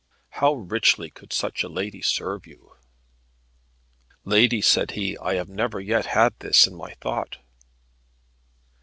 [0.29, 2.75] How richly could such a lady serve you!"
[4.25, 7.37] "Lady," said he, "I have never yet had this in my thought."